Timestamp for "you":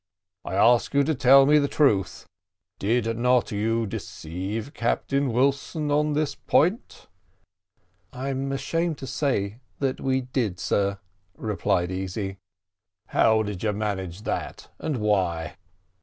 0.95-1.03, 3.51-3.85, 13.61-13.73